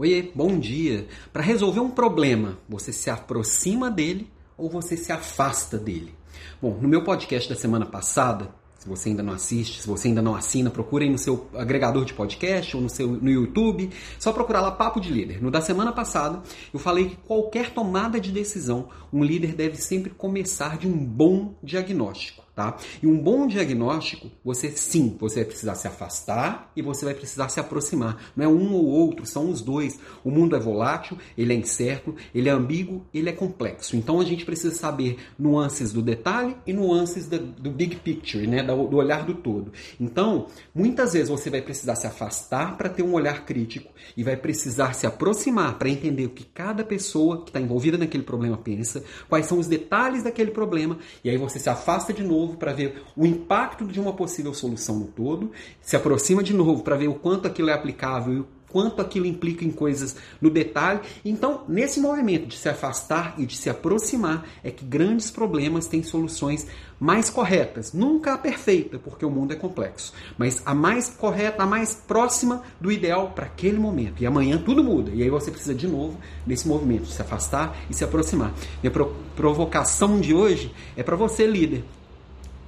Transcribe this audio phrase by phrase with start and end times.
[0.00, 1.06] Oiê, bom dia.
[1.30, 6.14] Para resolver um problema, você se aproxima dele ou você se afasta dele?
[6.58, 10.22] Bom, no meu podcast da semana passada, se você ainda não assiste, se você ainda
[10.22, 14.32] não assina, procure aí no seu agregador de podcast ou no seu no YouTube, só
[14.32, 15.42] procurar lá Papo de Líder.
[15.42, 16.42] No da semana passada,
[16.72, 21.58] eu falei que qualquer tomada de decisão, um líder deve sempre começar de um bom
[21.62, 22.42] diagnóstico.
[22.60, 22.76] Tá?
[23.02, 27.48] E um bom diagnóstico, você sim, você vai precisar se afastar e você vai precisar
[27.48, 28.22] se aproximar.
[28.36, 29.98] Não é um ou outro, são os dois.
[30.22, 33.96] O mundo é volátil, ele é incerto, ele é ambíguo, ele é complexo.
[33.96, 38.62] Então a gente precisa saber nuances do detalhe e nuances do, do big picture, né?
[38.62, 39.72] do, do olhar do todo.
[39.98, 44.36] Então, muitas vezes você vai precisar se afastar para ter um olhar crítico e vai
[44.36, 49.02] precisar se aproximar para entender o que cada pessoa que está envolvida naquele problema pensa,
[49.30, 52.72] quais são os detalhes daquele problema, e aí você se afasta de novo novo para
[52.72, 57.08] ver o impacto de uma possível solução no todo, se aproxima de novo para ver
[57.08, 61.00] o quanto aquilo é aplicável e o quanto aquilo implica em coisas no detalhe.
[61.24, 66.02] Então, nesse movimento de se afastar e de se aproximar, é que grandes problemas têm
[66.02, 66.66] soluções
[66.98, 67.92] mais corretas.
[67.92, 72.62] Nunca a perfeita, porque o mundo é complexo, mas a mais correta, a mais próxima
[72.80, 74.22] do ideal para aquele momento.
[74.22, 75.10] E amanhã tudo muda.
[75.12, 78.54] E aí você precisa de novo nesse movimento de se afastar e se aproximar.
[78.82, 78.92] Minha
[79.34, 81.84] provocação de hoje é para você, líder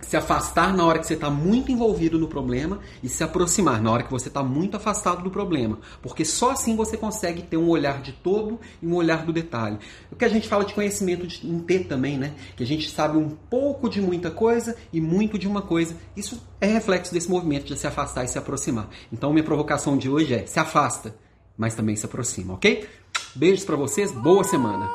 [0.03, 3.91] se afastar na hora que você está muito envolvido no problema e se aproximar na
[3.91, 5.78] hora que você está muito afastado do problema.
[6.03, 9.78] Porque só assim você consegue ter um olhar de todo e um olhar do detalhe.
[10.11, 12.34] O que a gente fala de conhecimento em T também, né?
[12.56, 15.97] Que a gente sabe um pouco de muita coisa e muito de uma coisa.
[16.16, 18.89] Isso é reflexo desse movimento de se afastar e se aproximar.
[19.12, 21.14] Então, minha provocação de hoje é: se afasta,
[21.56, 22.87] mas também se aproxima, ok?
[23.34, 24.91] Beijos para vocês, boa semana!